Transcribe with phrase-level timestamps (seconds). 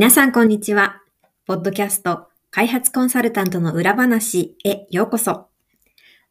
[0.00, 1.02] 皆さんこんにちは。
[1.44, 5.48] ポッドキャスト開発コンサルタントの裏話へようこそ。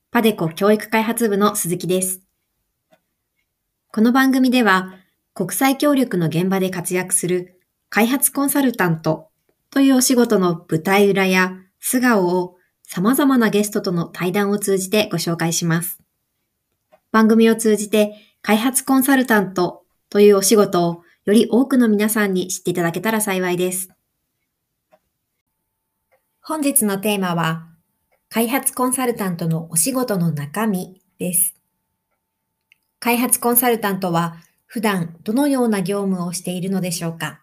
[0.09, 2.20] パデコ教育開発部の鈴木です。
[3.91, 4.95] この番組では、
[5.35, 7.61] 国際協力の現場で活躍する
[7.91, 9.30] 開発コンサルタント
[9.70, 15.99] というお仕事の舞台裏や素顔を様々なゲストとの対談を通じてご紹介します。
[17.11, 23.90] 番組を通じて開発コンサルタントというお仕事をより多くの皆さんに知っていただけたら幸いです。
[26.42, 27.68] 本日のテーマは、
[28.30, 31.56] 開発コンサルタントのお仕事の中身です。
[33.00, 37.42] 開発コンサルタントは普段どのような業務をしているのでしょうか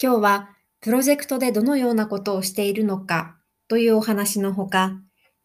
[0.00, 3.36] 今日はプロジェクトでどのようなことをしているのか
[3.68, 5.00] というお話のほか、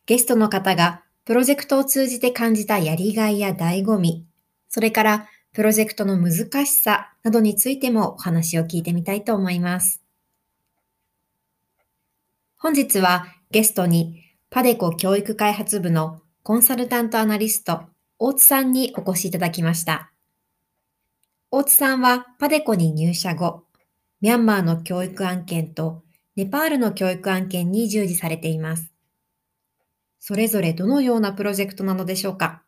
[0.06, 4.26] ゲストの方がプロジェクトを通じて感じたやりがいや醍醐味、
[4.70, 5.28] それから
[5.58, 10.04] プロジェクトの難しさなどについてもお話を聞いてみたいと思います。
[12.60, 17.86] 本日はゲストにパデコ教育開発部のコンサルタントアナリスト、
[18.20, 20.12] 大津さんにお越しいただきました。
[21.50, 23.64] 大津さんはパデコに入社後、
[24.22, 26.04] ミャンマーの教育案件と
[26.36, 28.92] ネパールの教育案件に従事されています。
[30.20, 32.62] それぞれどのようなプロジェクトなのでしょうか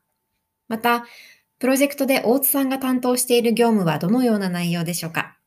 [0.67, 1.05] また、
[1.59, 5.37] プロジェクトで大津さんが担当している業務はどのような内容でしょうか？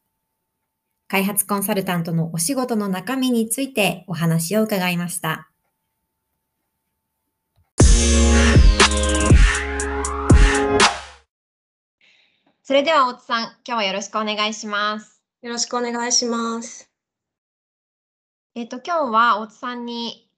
[1.08, 5.48] 開発コンサルタントのお仕事の中身についてお話を伺いました。
[12.62, 15.22] それでは大津さん、今日はよろしくお願いします。
[15.40, 16.90] よろしくお願いします。
[18.54, 20.28] えっ、と、今日は大津さんに、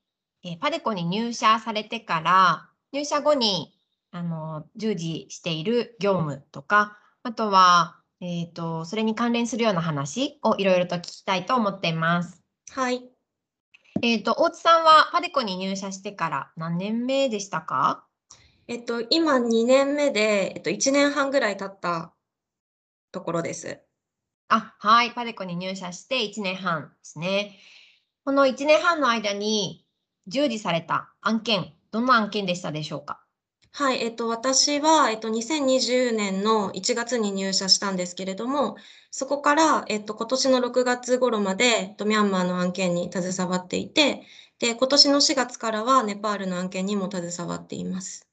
[0.44, 3.76] えー、パデコに入社されてから、入社後に
[4.14, 12.42] あの従事している業務とか、あとはえっ、ー、と、それに関連するような話をいろいろと聞きたいと思っています。
[12.70, 13.02] はい。
[14.02, 18.06] えっ、ー、と、大津さんはパデコに入社してから何年目でしたか？
[18.66, 22.14] えっと、今2年目で、えっと、1年半ぐらい経った
[23.12, 23.81] ところです。
[24.48, 25.10] あ、はい。
[25.10, 27.58] パデコに入社して1年半ですね。
[28.25, 29.84] この1年半の間に
[30.28, 33.23] 従事された案件、どんな案件でしたでしょうか？
[33.76, 38.76] はい、えっと、私は、えっと、2020年の1月に入社したんですけれども、
[39.10, 44.22] そこから、えっと、今年の6月頃まで、えっと、ミャンマーの案件に携わっていて、
[44.60, 48.28] で、今年の4月からはネパールの案件にも携わっています。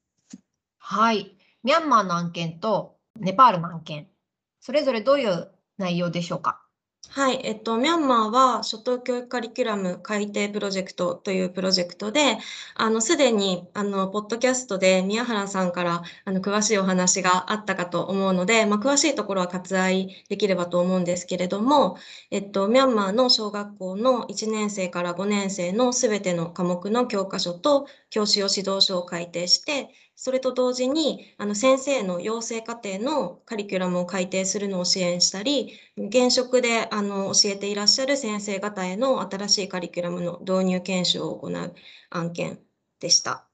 [0.77, 1.35] はい。
[1.63, 4.11] ミャンマーの案件とネパールの案件、
[4.59, 6.61] それぞれどういう内容でしょうか？
[7.09, 12.37] はい、えっと、ミャンマーは初等教育カリキュラム改定プロジェクトというプロジェクトで、
[12.75, 21.97] あの、すでに、あの、ポッドキャストで宮原さんから、あの、詳しいお話があったかと思うので、まあ、詳しいところは割愛できればと思うんですけれども、
[22.31, 41.73] えっと、ミャンマーの小学校の1年生から5年生のすべての科目の教科書と教師用指導書を改定して、それと同時に、あの先生の養成課程のカリキュラムを改定するのを支援したり、現職であの教えていらっしゃる先生方への新しいカリキュラムの導入研修を行う
[42.11, 42.59] 案件
[42.99, 43.47] でした。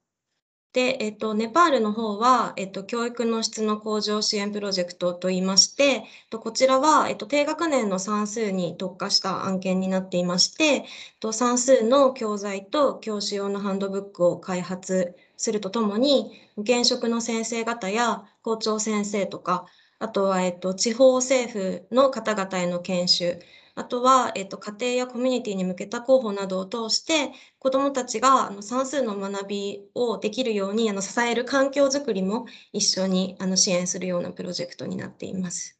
[0.73, 10.85] で、えっと、ネパールの方は、えっと、教育の質の向上支援プロジェクトといいまして、こちらは、えっと、低学年の算数に特化した案件になっていまして、
[11.31, 19.65] 算数の教材と教師用のハンドブックを開発するとともに、現職の先生方や校長先生とか、
[19.99, 23.39] あとは、えっと、地方政府の方々への研修、
[23.75, 35.77] あとは、えっと、家庭やコミュニティに向けた広報などを通して、子どもたちがあの算数の学びをできるようにあの支える環境づくりも一緒にあの支援するようなプロジェクトになっています。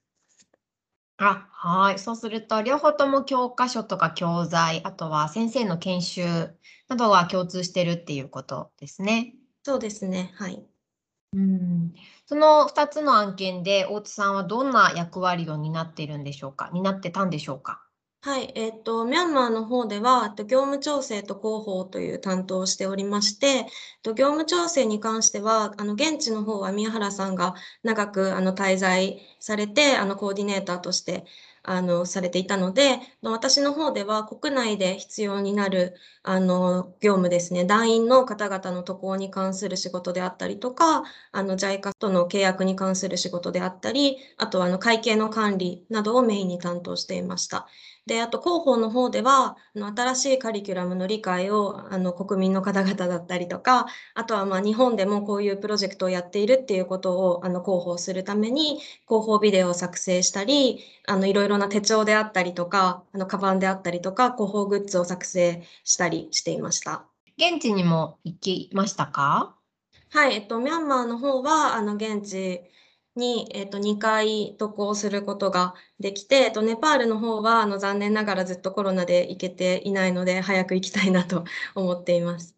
[1.18, 2.00] あ、はい。
[2.00, 6.24] そうすると、両方とも教科書とか教材、あとは先生の研修
[6.88, 9.37] などは共通してるっていうことですね。
[9.68, 10.32] そうですね。
[10.36, 10.66] はい。
[11.34, 11.94] うん。
[12.26, 16.70] その2つの案件で、大津さんはどんな役割を担っているんでしょうか？
[16.74, 17.84] 担ってたんでしょうか？
[18.22, 23.68] はい、えっと、ミャンマーの方では、業務調整と広報という担当をしておりまして、
[24.06, 31.26] 業務調整に関しては、あの、現地の方は宮原さんが長くあの滞在されて、あの、コーディネーターとして
[31.68, 47.68] あの、されていたので、私の方では国内で必要になる、あの、業務ですね、団員の方々の渡航に関する仕事であったりとか、あの、JICA との契約に関する仕事であったり、あとは、あの、会計の管理などをメインに担当していました。
[48.08, 67.04] で、あと広報の方では、あの、新しいカリキュラムの理解を、あの、国民の方々だったりとか、あとは、まあ、日本でもこういうプロジェクトをやっているっていうことを、あの、広報するために、広報ビデオを作成したり、あの、いろいろな手帳であったりとか、あの、カバンであったりとか、広報グッズを作成したりしていました。
[67.38, 69.54] 現地にも行きましたか？
[70.12, 72.62] はい、えっと、ミャンマーの方は、あの、現地
[73.18, 81.44] に、えっと、2回渡航することができて、えっと、ネパールの方は、あの、残念ながらずっとコロナで行けていないので、早く行きたいなと
[81.76, 82.56] 思っています。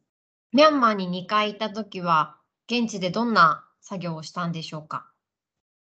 [0.51, 5.11] ミャンマーに2回行ったときは、現地でどんな作業をしたんでしょうか？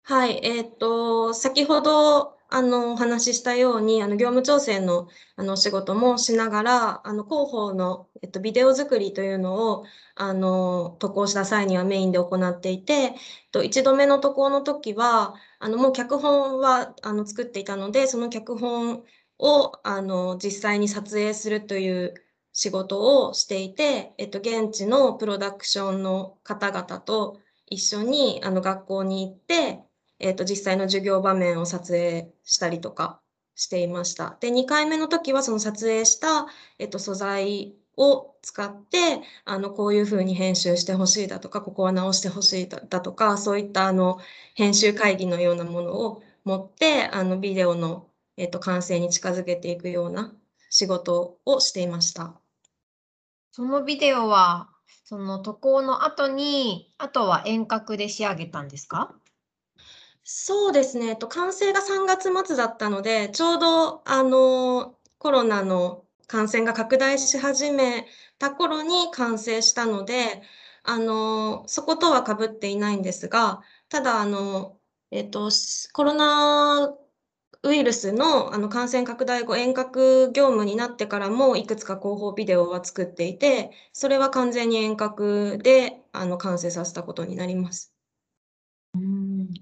[0.04, 9.84] はい、えっと、先ほど、あの、お話ししたように、あの、業務調整の、あの、仕事もしながら、あの、広報の、えっと、ビデオ作りというのを、
[10.16, 13.14] あの、渡航した際にはメインで行っていて、
[13.52, 19.02] と、1度目の渡航の時は、あの、もう脚本は、あの、作っていたので、その脚本
[19.38, 22.14] を、あの、実際に撮影するという
[22.52, 29.82] 仕事をしていて、えっと、現地のプロダクションの方々と一緒に、あの、学校に行って、
[30.22, 33.20] えっと、実際の授業場面を撮影したりとか
[33.54, 34.36] していました。
[34.40, 36.46] で、2回目の時はその撮影した、
[36.78, 44.19] えっと、素材を使って、あの、こういうふうに編集してほしいだとか、ここは直してほしいだとか、そういったあの、
[44.54, 50.32] 編集会議のようなものを持って、あの、ビデオの、えっと、完成に近づけていくような
[50.70, 52.40] 仕事をしていました。
[53.52, 54.68] そのビデオは、
[55.04, 59.14] その渡航の後に、あとは遠隔で仕上げたんですか？
[60.24, 68.06] そうですね、えっと、完成が3月末だったので、ちょうど、あの、コロナの感染が拡大し始め
[68.38, 70.42] た頃に完成したので、
[70.84, 74.80] あの、そことはかぶっていないんですが、ただ、あの、
[75.10, 75.50] えっと、
[75.92, 76.96] コロナ
[77.64, 87.92] ウイルスのあの感染拡大後、遠隔業務になってからも、いくつか広報ビデオは作っていて、それは完全に遠隔であの完成させたことになります。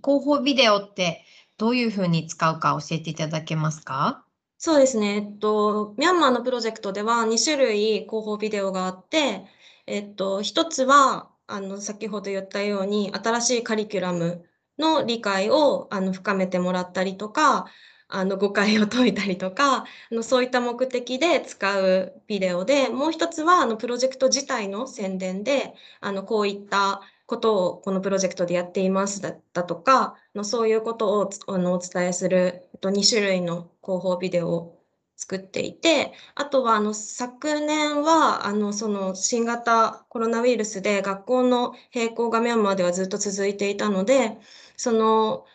[0.02, 1.24] 広報ビデオって
[1.58, 4.24] どういうふうに使うか教えていただけますか？
[4.58, 5.16] そうですね。
[5.16, 9.46] えっと、ミャンマーのプロジェクトでは2種類広報ビデオがあって、
[9.86, 14.44] えっと、一つは、あの、先ほど言ったように、新しいカリキュラム
[14.78, 17.66] の理解をあの深めてもらったりとか、
[18.08, 27.00] あの誤解を解いたりとか、あのそういった目的で使うビデオで、もう一つはあのプロジェクト自体の宣伝で、あのこういった
[27.30, 34.82] ことをこのプロジェクトでやっていますだったとか、のそういうことをあのお伝えする2種類の広報ビデオを
[35.16, 44.36] 作っていて、あとはあの昨年はあのその新型コロナウイルスで学校の並行がミャンマーではずっと続いていたので、
[44.76, 45.46] その、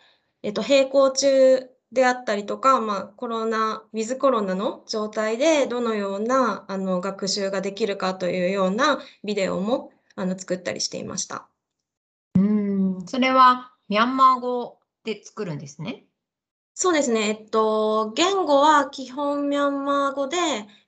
[0.42, 11.48] えっと、並行中であったりとか、まあ、コロナ、ウィズコロナの状態でどのようなあの学習ができるかというようなビデオもあの作ったりしていました。
[13.06, 16.04] それはミャンマー語で作るんですね？
[16.74, 17.28] そうですね。
[17.28, 20.36] えっと、言語は基本ミャンマー語で、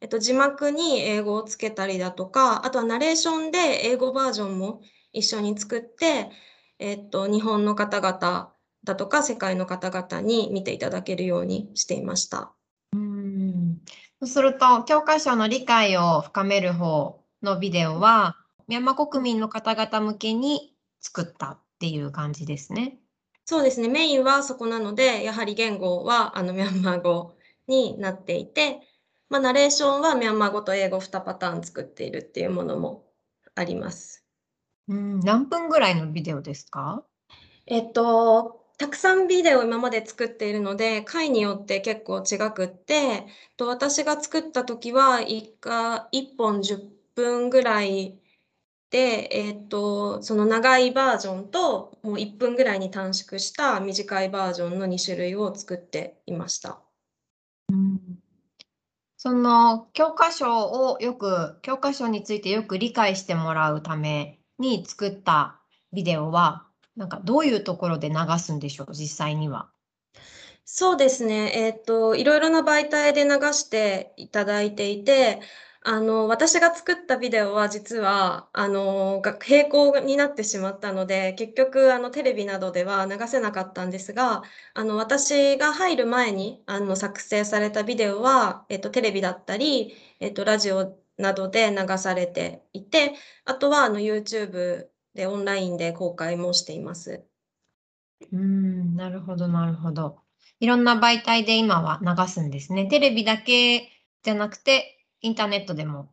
[0.02, 6.30] えっと、字幕に英語をつけたりだとか、あとはナレーションで英語バージョンも一緒に作って、
[6.78, 8.52] えっと、日本の方々
[8.84, 12.52] だとか世界の方々に見ていただけるようにしていました。
[12.92, 13.78] うん
[14.20, 22.98] そうすると、教科書の理解を深める方のビデオは、ミャンマー国民の方々向けに作ったっていう感じですね。
[23.44, 23.88] そうですね。
[23.88, 27.36] メインはそこなので、やはり言語はあのミャンマー語
[27.68, 28.80] になっていて、
[29.30, 33.06] まあ、ナレーションはミャンマー語と英語2パターン作っているっていうものも
[33.54, 34.26] あります。
[34.88, 37.04] うん、何分ぐらいのビデオですか？
[37.66, 48.18] えっと、たくさんビデオを今まで作っているので、回によって結構違くって、と私が作った時は1か1本10分ぐらい
[48.90, 56.80] で、えっと、その長いバージョンと、もう1分ぐらいに短縮した短いバージョンの2種類を作っていました。
[57.70, 58.00] うん、
[59.18, 65.60] その教科書をよく、教科書についてよく理解してもらうために作った
[65.92, 66.66] ビデオは、
[66.96, 69.68] なんかどういうところで流すんでしょう、実際には。
[70.64, 71.50] そうですね。
[71.54, 75.40] えっと、いろいろな媒体で流していただいていて、
[75.90, 84.42] あの、私が作ったビデオは実は、あの、並行になってしまったので、結局あの、テレビなどでは流せなかったんですが、
[84.74, 93.14] あの、私が入る前に、あの、作成されたビデオは、えっと、テレビだったり、えっと、ラジオなどで流されていて、
[93.46, 97.24] あとはあの、YouTube でオンラインで公開もしています。
[98.30, 100.18] うん、なるほどなるほど。
[100.60, 102.88] いろんな媒体で今は流すんですね。
[102.88, 103.90] テレビだけ
[104.22, 106.10] じゃなくて、インターネットでも。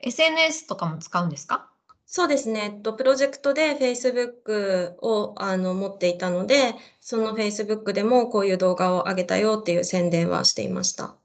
[0.00, 1.70] SNS とかも使うんですか？
[2.06, 2.72] そうですね。
[2.74, 11.16] えっと、プロジェクトで Facebook を、あの、持っていたので、その Facebook でもこういう動画を上げたよっていう宣伝はしていました。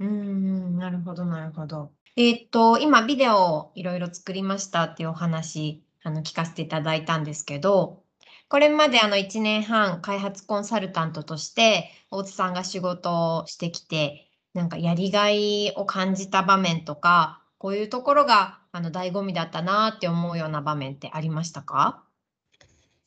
[0.00, 1.92] うーん、なるほどなるほど。
[2.16, 8.02] えっと、今ビデオをいろいろ作りましたっていうお話、あの、聞かせていただいたんですけど、
[8.48, 14.27] これまであの1年半開発コンサルタントとして大津さんが仕事をしてきて、
[14.58, 22.07] なんかやりがいを感じた場面とか、こういうところがあの醍醐味だったなって思うような場面ってありましたか？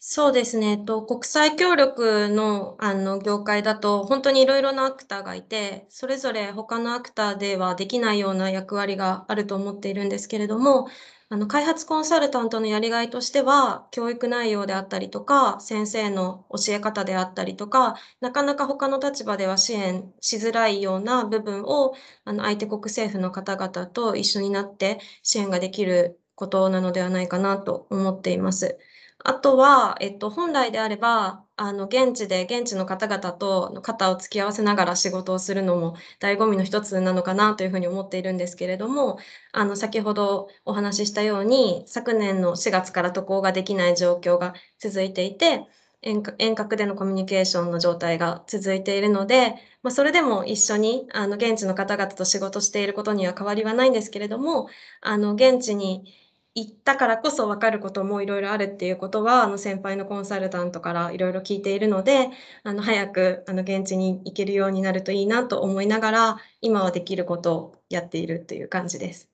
[0.04, 0.72] そうですね。
[0.72, 10.88] えっと、国際協力の、あの、業界だと、本当にいろいろなアクターがいて、それぞれ他のアクターではできないような役割があると思っているんですけれども、
[11.30, 21.94] あの、開発コンサルタントのやりがいとしては、教育内容であったりとか、先生の教え方であったりとか、なかなか他の立場では支援しづらいような部分を、
[22.26, 28.80] あの、相手国政府の方々と一緒になって支援ができることなのではないかなと思っています。
[29.24, 39.20] あとは、えっと、本来であれば、あの、現地で現地の方々と肩を突き合わせながら仕事をするのも醍醐味の一つなのかなというふうに思っているんですけれども、
[39.52, 45.68] あの、先ほどお話ししたように、昨年の4月から渡航ができない状況が続いていて、
[46.04, 46.24] 遠
[46.56, 54.68] 隔でのコミュニケーションの状態が続いているので、まあ、それでも一緒に、あの、現地の方々と仕事していることには変わりはないんですけれども、
[55.02, 56.12] あの、現地に
[56.56, 62.30] 行ったからこそ分かることもいろいろあるっていうことは、あの、先輩のコンサルタントからいろいろ聞いているので、
[62.64, 69.30] あの、早く、あの、現地に行けるようになるといいなと思いながら、今はできることをやっているっていう感じです。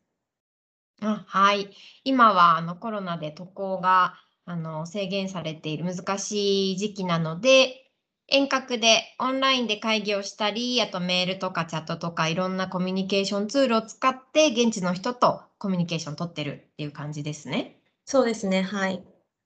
[1.01, 1.69] あ、はい。
[2.03, 7.91] 今はあのコロナで渡航があの制限されている難しい時期なので、
[8.27, 17.82] 遠隔でオンラインで会議をしたり、あとメールとかチャットとかいろんなコミュニケーションツールを使って現地の人とコミュニケーション取ってるっていう感じですね。
[18.06, 19.04] そうですね、はい。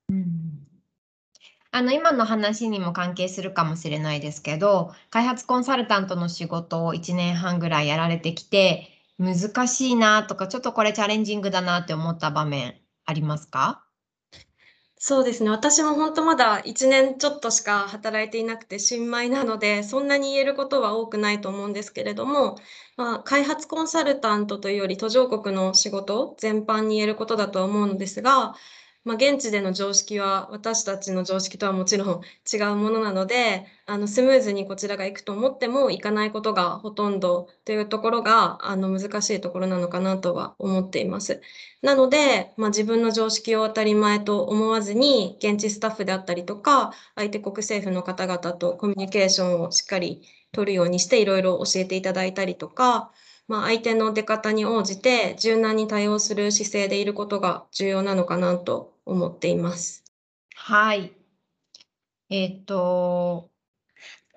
[0.09, 0.67] うん。
[1.71, 12.75] あの今の話にも関係するかもしれないですけど、開発コンサルタントの仕事を1年半ぐらいやられてきて、難しいなとか、ちょっとこれチャレンジングだなって思った場面
[13.05, 13.85] ありますか？
[15.03, 15.49] そうですね。
[15.49, 22.55] 私も本当まだ1年ちょっとしか働いていなくて新米なので、そんなに言えることは多くないと思うんですけれども、
[22.97, 28.53] まあ、開発コンサルタントというより途上国の仕事全般に言えることだとは思うのですが、
[29.03, 41.41] まあ、現地での常識は私たちの常識とはもちろん違うものなので、あのスムーズにこちらが行くと思っても行かないことがほとんどというところがあの難しいところなのかなとは思っています。
[41.81, 53.11] なので、まあ、自分の常識を当たり前と思わずに現地スタッフであったりとか相手国政府の方々とコミュニケーションをしっかり取るようにしていろいろ教えていただいたりとか、
[53.47, 60.03] まあ、相手の出方に応じて柔軟に対応する姿勢でいることが重要なのかなと思っています。
[60.55, 61.13] はい。
[62.29, 63.51] えっと、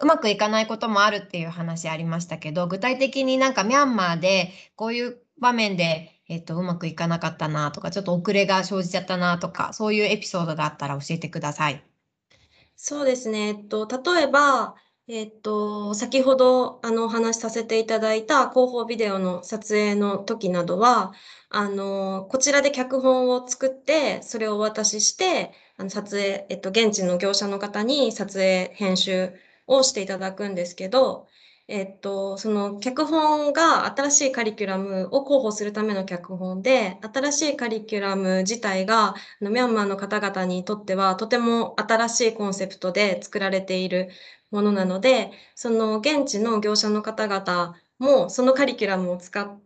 [0.01, 11.85] うまくいかないこともあるっていう話ありましたけど、具体的になんかミャンマーでこういう場面で、えっと、うまくいかなかったなとか、ちょっと遅れが生じちゃったなとか、そういうエピソードがあったら教えてください。
[12.77, 13.49] そうですね。
[13.49, 14.75] えっと、例えば、
[15.07, 21.13] えっと、先ほど、あの、お話しさせていただいた広報ビデオの撮影の時などは、
[21.57, 29.33] あの、こちらで脚本を作って、それをお渡しして、あの、撮影えっと、現地の業者の方に撮影、編集
[29.69, 31.29] をしていただくんですけど、
[31.69, 44.11] えっと、その脚本が新しいカリキュラムを広報するための脚本で、新しいカリキュラム自体が、あの、ミャンマーの方々にとっては、とても新しいコンセプトで作られている
[44.51, 49.61] ものなので、その現地の業者の方々もそのカリキュラムを使っ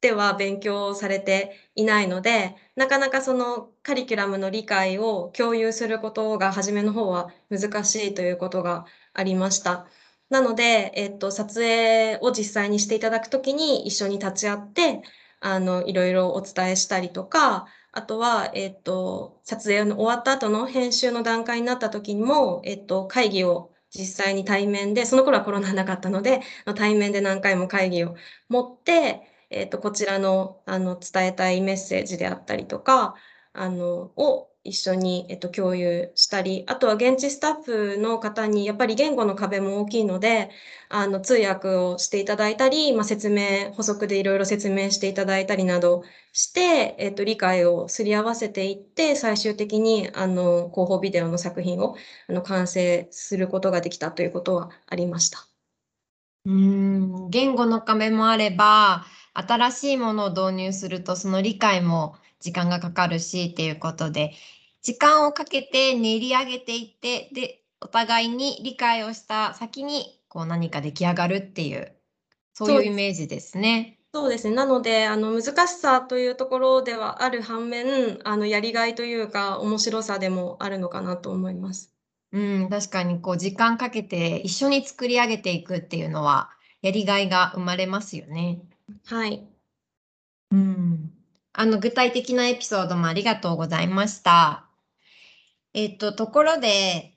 [0.00, 9.86] ては勉強されていないので、なかなかそのカリキュラムの理解を共有することが初めの方は難しいということがありました。
[10.30, 15.02] なので、えっと、撮影を実際にしていただくときに一緒に立ち会って、
[15.40, 26.42] あの、いろいろお伝えしたりとか、あとは、えっと、撮影の終わった後の編集の段階になった時にも、えっと、会議を実際に対面で、その頃はコロナなかったので、
[26.76, 28.14] 対面で何回も会議を
[28.48, 33.14] 持って、えっと、こちらの、あの、伝えたいメッセージであったりとか、
[33.52, 40.50] あの、を一緒に、えっと、共有したり、あとは現地スタッフの方にやっぱり言語の壁も大きいので、
[40.90, 46.02] あの、通訳をしていただいたり、まあ、説明、補足でいろいろ説明していただいたりなど
[46.32, 51.96] して、えっと、理解をすり合わせていって、最終的に、あの、広報ビデオの作品を、
[52.28, 55.38] あの、完成することができたということはありました。
[56.44, 59.04] うん、言語の壁もあれば、
[59.38, 64.32] 新しいものを導入するとその理解も時間がかかるしっていうことで、
[64.82, 71.94] 時間をかけて練り上げていって、で、お互いに理解をした先にこう何か出来上がるっていう、
[72.54, 73.98] そういうイメージですね。
[74.12, 74.54] そうですね。
[74.54, 81.94] なので、あの、難しさというところではある反面、あの、やりがいというか、面白さでもあるのかなと思います。
[82.32, 86.50] うん、確かにこう時間かけて一緒に作り上げていくっていうのは、
[86.82, 88.60] やりがいが生まれますよね。
[89.06, 89.48] はい。
[90.50, 91.12] うん。
[91.52, 94.68] あの、具体的なエピソードもありがとうございました。
[95.74, 97.14] えっと、ところで、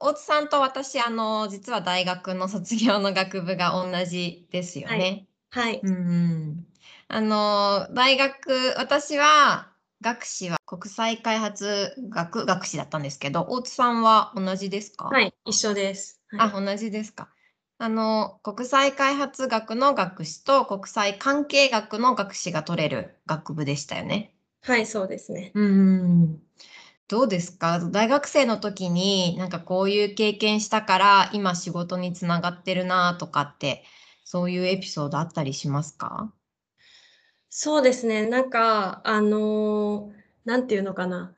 [0.00, 5.26] 大津さんと私、あの、実は大学の卒業の学部が同じですよね。
[5.50, 5.80] はい。
[5.82, 6.66] うん。
[7.08, 15.06] あの、大学、私は学士は国際開発学学士だったんですけど、大津さんは同じですか？
[15.06, 16.20] はい、一緒です。
[16.38, 17.33] あ、同じですか。
[17.78, 24.32] あの、国際開発学の学士と国際関係学の学士が取れる学部でしたよね。
[24.62, 25.50] はい、そうですね。
[25.54, 26.42] うん。
[27.08, 27.80] どうですか？
[27.90, 33.84] 大学生の時になんかこういう経験したから今仕事につながってるなとかって
[34.24, 36.32] そういうエピソードあったりしますか？
[37.50, 38.26] そうですね。
[38.26, 40.12] なんか、あの、
[40.44, 41.36] なんていうのかな。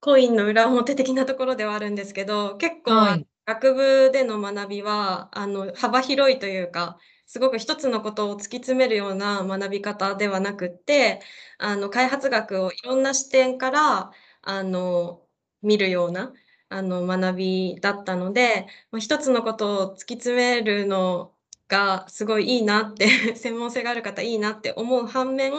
[0.00, 11.20] コインの裏表的なところではあるんですけど、結構、はい、学部での学びは、あの、幅広いというか、すごく一つのことを突き詰めるような学び方ではなくって、
[11.58, 14.10] あの、開発学をいろんな視点から
[14.42, 15.22] あの、
[15.62, 16.32] 見るような、
[16.70, 18.66] あの、学びだったので、
[18.98, 21.34] 一つのことを突き詰めるの
[21.68, 25.52] がすごいいいなって 専門性がある方いいなって思う反面、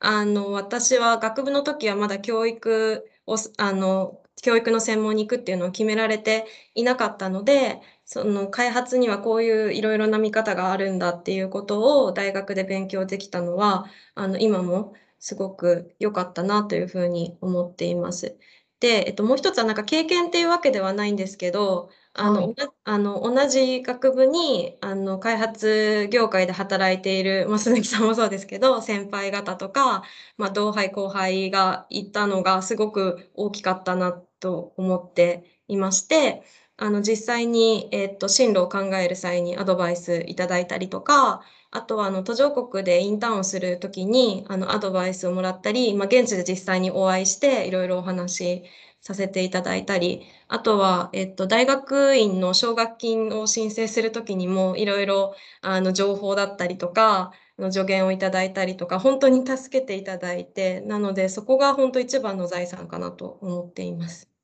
[0.00, 18.36] あの、私は学部の時はまだ教育をあの、教育の専門に行くっていうのを決められていなかったので、その開発にはこういういろいろな見方があるんだっていうことを大学で勉強できたのは、あの、今もすごく良かったなというふうに思っています。
[18.80, 30.02] で、えっと、もう一つはなんか経験っていうわけではないんですけど、あの、はい、あの同じ学部にあの開発業界で働いている、まあ、鈴木さんもそうですけど、先輩方とか、
[30.36, 36.42] まあ、同輩後輩がいたのがすごく大きかったなと思っていまして、
[36.78, 48.64] あの実際に、えっと、進路を考える際にアドバイスいただいたりとか、あとはあの途上国でインターンをするときにあのアドバイスをもらったり、まあ、現地で実際にお会いしていろいろお話し
[49.00, 64.35] させていただいたり、あとは、えっと、大学院の奨学金を申請するときにもいろいろあの情報だったりとか、の助言をいただいたりとか、本当に助けていただいて、なのでそこが本当一番の財産かなと思っています。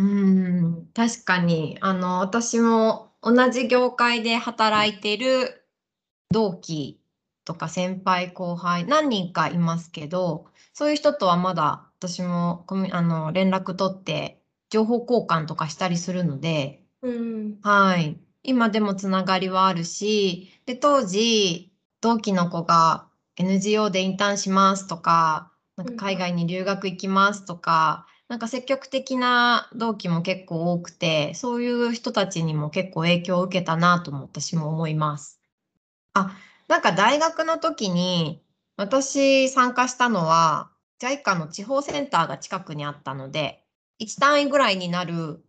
[0.00, 5.66] うん、確かに、あの、私も同じ業界で働いてる
[6.30, 7.00] 同期
[7.44, 18.18] とか先輩後輩何人かいますけどそういう人とはまだ私もあの連絡取って情報交換とかしたりするので、うん、はい。
[18.42, 35.40] 今でもつながりはあるしで当時同期の子が NGO でインターンしますとかなんか海外に留学行きますとか、なんか積極的な同期も結構多くてそういう人たちにも結構影響を受けたなとも私も思います。
[36.14, 36.36] あ、
[36.68, 38.44] なんか大学の時に、
[38.76, 43.64] 私参加したのは、JICA の地方センターが近くにあったので、
[43.98, 45.44] 1単位ぐらいになる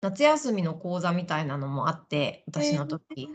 [0.00, 3.30] 夏休みの講座みたいなのもあって、私の時。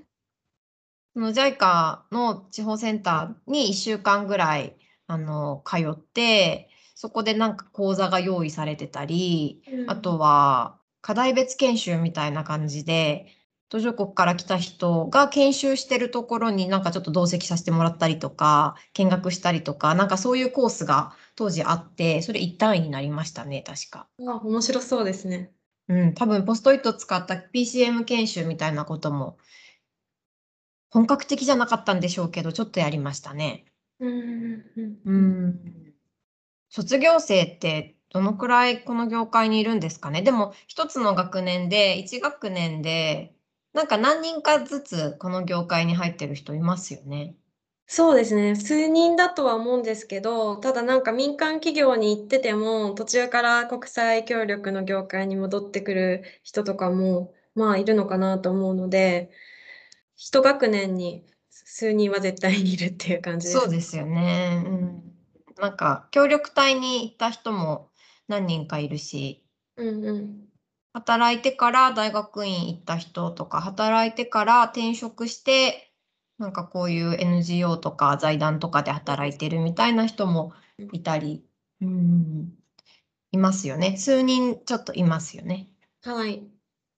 [1.14, 13.28] その JICA の地方センターに1週間ぐらいあの通って、そこでなんか講座が用意されてたり、あとは課題別研修みたいな感じで、
[13.70, 24.08] 途上国から来た人が研修してるところになんかちょっと同席させてもらったりとか、見学したりとか、なんかそういうコースが当時あって、それ一単位になりましたね、確か。
[24.28, 25.52] あ、面白そうですね。
[25.90, 29.38] うん、多分ポストイット使った PCM 研修みたいなことも、
[30.90, 33.66] 本格的じゃなかったんでしょうけど、ちょっとやりましたね。
[34.00, 34.64] うん。
[35.06, 35.87] うん。
[36.70, 40.22] 卒業生ってどのくらいこの業界にいるんですかね？
[40.22, 43.36] でも、一つの学年で、1学年で
[43.74, 47.36] なんか何人かずつこの業界に入ってる人いますよね。
[47.90, 48.56] そうですね。
[48.56, 59.32] 数人だとは思うんですけど、ただなんか民間企業に行ってても、途中から国際協力の業界に戻ってくる人とかも、まあいるのかなと思うので、
[60.18, 63.60] 一学年に数人は絶対にいるっていう感じです。
[63.62, 64.64] そうですよね。
[64.66, 65.17] うん。
[65.60, 67.90] なんか協力隊に行った人も
[68.28, 69.44] 何人かいるし、
[69.76, 70.48] うんうん。
[70.94, 75.92] 働いてから大学院行った人とか、働いてから転職して、
[76.40, 80.54] なんかこういう NGO とか財団とかで働いてるみたいな人も
[80.92, 81.44] いたり、
[81.82, 82.54] うん、
[83.32, 83.98] いますよね。
[83.98, 85.68] 数人ちょっといますよね。
[86.04, 86.44] はい。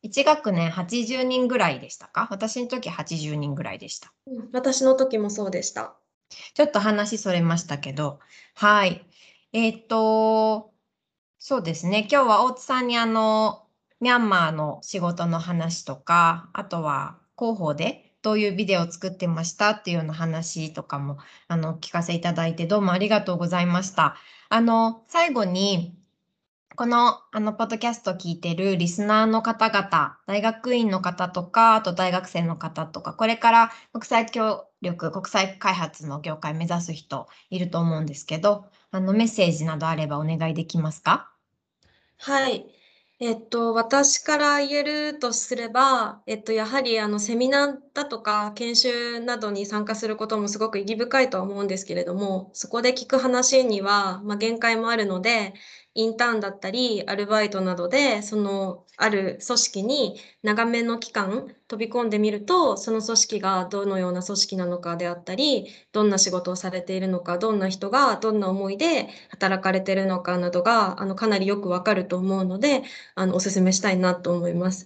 [0.04, 2.28] 1学年80人ぐらいでしたか？
[2.32, 4.14] 私の時80人ぐらいでした。
[4.28, 5.99] うん私の時もそうでした。
[6.54, 8.20] ちょっと話それましたけど、
[8.56, 9.06] はい。
[9.54, 10.74] えーっと、
[11.40, 12.08] そうですね。
[12.12, 13.68] 今日は大津さんにあの、
[14.00, 24.16] ミャンマーの仕事の話とか、あとは広報でどういうビデオを作ってましたっていうような話とかもあの聞かせいただいてどうもありがとうございました。
[24.50, 25.99] あの、最後に、
[26.76, 41.30] このあのポッドキャストを聞いてるリスナーの方々、大学院の方とか、あと大学生の方とか、これから国際協力、国際開発の業界目指す人いると思うんですけど、あのメッセージなどあればお願いできますか？
[42.18, 42.66] はい。
[43.22, 55.54] えっと、私から言えるとすれば、えっと、やはりあのセミナーだとか研修などに参加することもすごく意義深いとは思うんですけれども、そこで聞く話には、まあ、限界もあるので、
[55.96, 72.84] インターンだったり、アルバイトなどで、そのある組織に長めの期間飛び込んでみると、その組織がどのような組織なのかであったり、どんな仕事をされているのか、どんな人がどんな思いで働かれているのかなどが、あの、かなりよくわかると思うので、
[73.16, 74.86] あの、お勧めしたいなと思います。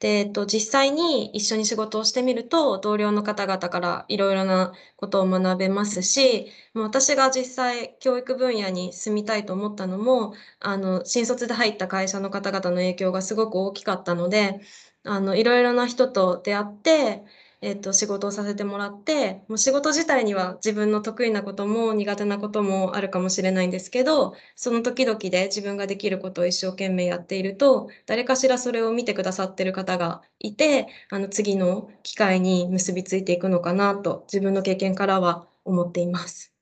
[0.00, 14.60] で、えっと、実際に一緒に仕事をしてみると、同僚の方々からいろいろなことを学べますし、もう私が実際教育分野に住みたいと思ったのも、あの、新卒で入った会社の方々の影響がすごく大きかったので、
[15.04, 17.24] あの、いろいろな人と出会って、
[17.60, 36.54] えっと、仕事をさせてもらって、もう仕事自体には自分の得意なことも苦手なこともあるかもしれないんですけど、その時々で自分ができることを一生懸命やっていると、誰かしらそれを見てくださってる方がいて、あの次の機会に結びついていくのかなと、自分の経験からは思っています。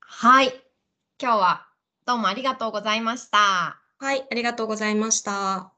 [0.00, 0.48] はい。
[1.20, 1.68] 今日は
[2.06, 3.80] どうもありがとうございました。
[3.98, 5.73] はい、ありがとうございました。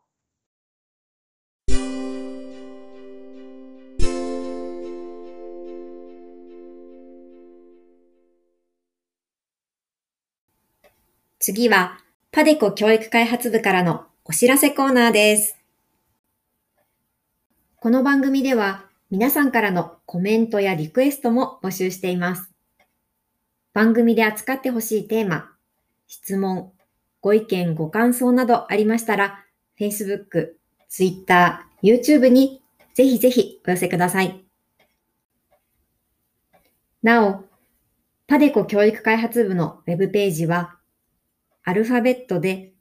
[11.48, 12.00] 次は、
[12.32, 15.56] パデコ教育開発部からのお知らせコーナーです。
[17.76, 22.50] この番組では、皆さんからのコメントやリクエストも募集しています。
[23.72, 25.52] 番組で扱ってほしいテーマ、
[26.08, 26.72] 質問、
[27.20, 29.44] ご意見、ご感想などありましたら、
[29.78, 30.54] Facebook、
[30.88, 32.60] Twitter、YouTube に
[32.94, 34.44] ぜひぜひお寄せください。
[37.04, 37.44] なお、
[38.26, 40.75] パデコ教育開発部のウェブページは、
[41.68, 42.74] アルファベットで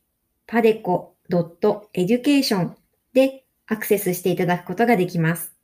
[0.47, 2.75] padeco.education
[3.13, 5.55] でアクセスしていただくことができます。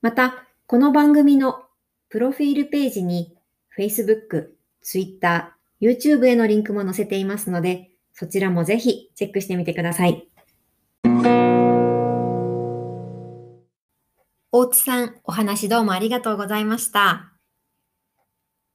[0.00, 1.64] また、この番組の
[2.08, 3.36] プロフィールページに
[3.76, 10.28] Facebook、Twitter、YouTube へのリンクも載せていますので、そちらもぜひチェックしてみてください。
[14.52, 17.32] 大津さん、お話どうもありがとうございました。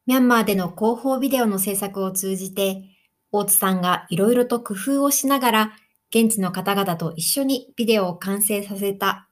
[0.06, 2.84] ミャンマーでの広報ビデオの制作を通じて、
[3.32, 5.76] 大津さんがいろいろと工夫をしながら、
[6.10, 9.28] 現地の方々と一緒にビデオを完成させた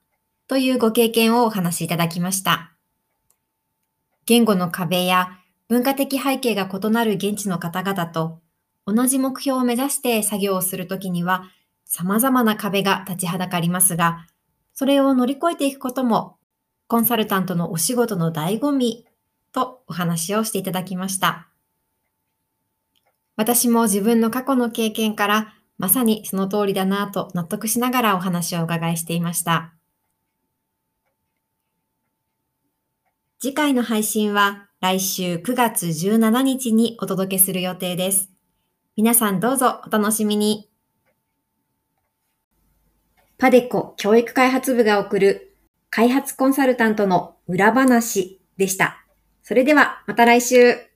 [0.48, 2.74] というご経験をお話しいただきました。
[4.26, 8.40] 言語の壁や文化的背景が異なる現地の方々と
[8.86, 11.44] 同じ目標を目指して作業をするときには
[11.84, 14.26] 様々な壁が立ちはだかりますが、
[14.74, 16.36] それを乗り越えていくことも
[16.88, 19.06] コンサルタントのお仕事の醍醐味
[19.54, 21.48] とお話をしていただきました。
[23.36, 29.72] 私も自分の過去の経験からまさにその通りだなと納得しながらお話をお伺いしていました。
[33.40, 38.30] 次回の配信は来週9月17日にお届けする予定です。
[38.96, 40.70] 皆さんどうぞお楽しみに。
[43.36, 45.56] パデコ教育開発部が送る
[45.90, 49.03] 開発コンサルタントの裏話でした。
[49.44, 50.93] それではまた来週。